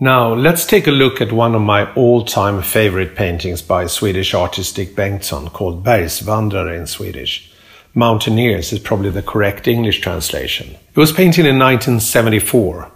[0.00, 4.76] Now, let's take a look at one of my all-time favorite paintings by Swedish artist
[4.76, 7.50] Dick Bengtsson called Bergsvandrare in Swedish.
[7.94, 10.76] Mountaineers is probably the correct English translation.
[10.94, 12.92] It was painted in 1974,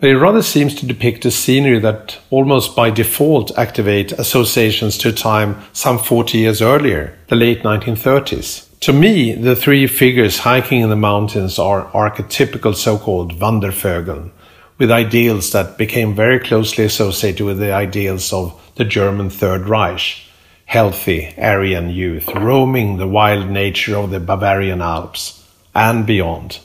[0.00, 5.10] but it rather seems to depict a scenery that almost by default activate associations to
[5.10, 8.66] a time some 40 years earlier, the late 1930s.
[8.80, 14.32] To me, the three figures hiking in the mountains are archetypical so-called Wandervögeln,
[14.80, 20.22] with ideals that became very closely associated with the ideals of the German Third Reich.
[20.64, 26.60] Healthy Aryan youth roaming the wild nature of the Bavarian Alps and beyond.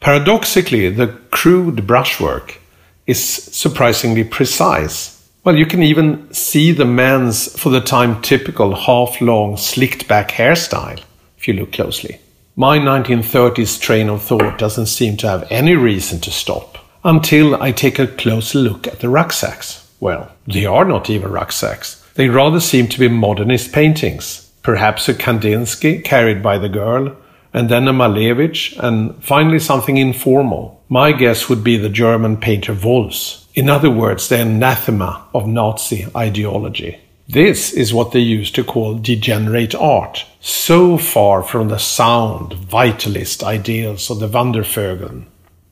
[0.00, 2.58] Paradoxically, the crude brushwork
[3.06, 5.28] is surprisingly precise.
[5.44, 10.30] Well, you can even see the man's, for the time, typical half long, slicked back
[10.30, 11.02] hairstyle
[11.36, 12.18] if you look closely.
[12.56, 17.72] My 1930s train of thought doesn't seem to have any reason to stop until I
[17.72, 19.88] take a closer look at the rucksacks.
[20.00, 22.04] Well, they are not even rucksacks.
[22.14, 24.50] They rather seem to be modernist paintings.
[24.62, 27.16] Perhaps a Kandinsky carried by the girl,
[27.52, 30.82] and then a Malevich, and finally something informal.
[30.88, 33.46] My guess would be the German painter Wols.
[33.54, 36.98] In other words, the anathema of Nazi ideology.
[37.28, 43.42] This is what they used to call degenerate art, so far from the sound, vitalist
[43.42, 45.24] ideals of the Wandervögeln.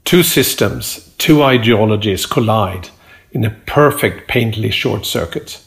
[0.05, 2.91] Two systems, two ideologies collide
[3.33, 5.61] in a perfect painterly short circuit,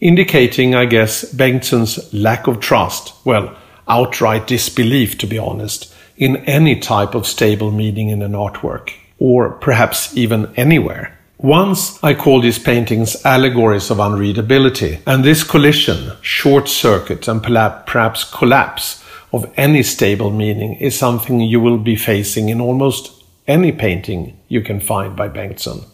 [0.00, 3.56] indicating, I guess, Bengtsson's lack of trust, well,
[3.88, 9.50] outright disbelief, to be honest, in any type of stable meaning in an artwork, or
[9.50, 11.18] perhaps even anywhere.
[11.38, 18.24] Once I called these paintings allegories of unreadability, and this collision, short circuit, and perhaps
[18.24, 24.38] collapse of any stable meaning is something you will be facing in almost any painting
[24.48, 25.84] you can find by Bengtsson.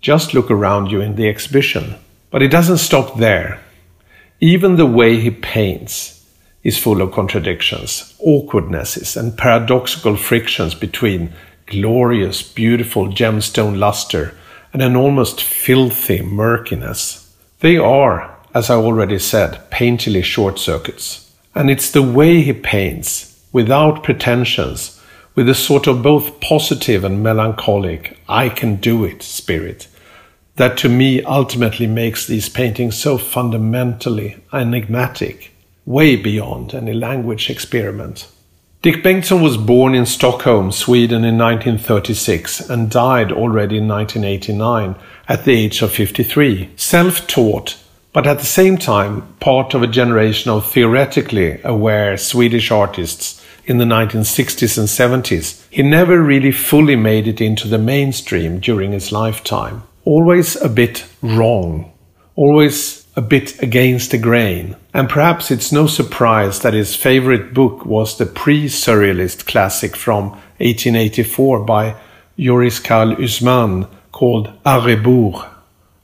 [0.00, 1.96] Just look around you in the exhibition.
[2.30, 3.60] But it doesn't stop there.
[4.40, 6.24] Even the way he paints
[6.62, 11.32] is full of contradictions, awkwardnesses, and paradoxical frictions between
[11.66, 14.34] glorious, beautiful gemstone luster
[14.72, 17.34] and an almost filthy murkiness.
[17.60, 21.32] They are, as I already said, painterly short circuits.
[21.54, 24.99] And it's the way he paints, without pretensions,
[25.34, 29.86] with a sort of both positive and melancholic, I can do it spirit,
[30.56, 35.52] that to me ultimately makes these paintings so fundamentally enigmatic
[35.86, 38.28] way beyond any language experiment.
[38.82, 44.94] Dick Bengtsson was born in Stockholm, Sweden in 1936 and died already in 1989
[45.28, 46.70] at the age of 53.
[46.76, 47.76] Self taught,
[48.14, 53.39] but at the same time part of a generation of theoretically aware Swedish artists
[53.70, 58.90] in the 1960s and 70s, he never really fully made it into the mainstream during
[58.90, 59.84] his lifetime.
[60.04, 61.92] Always a bit wrong,
[62.34, 64.74] always a bit against the grain.
[64.92, 70.30] And perhaps it's no surprise that his favorite book was the pre surrealist classic from
[70.58, 71.94] 1884 by
[72.36, 75.44] Joris Karl Huysmans called A rebours,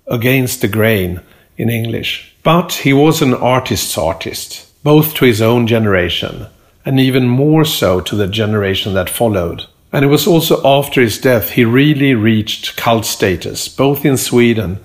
[0.06, 1.20] Against the Grain
[1.56, 2.32] in English.
[2.44, 6.46] But he was an artist's artist, both to his own generation
[6.86, 9.66] and even more so to the generation that followed.
[9.92, 14.78] And it was also after his death he really reached cult status, both in Sweden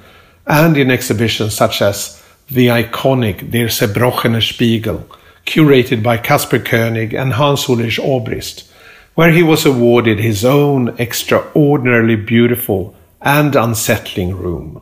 [0.48, 5.08] and in exhibitions such as the iconic Der zerbrochene Spiegel,
[5.46, 8.70] curated by Kasper König and Hans Ulrich Obrist,
[9.16, 14.82] where he was awarded his own extraordinarily beautiful and unsettling room.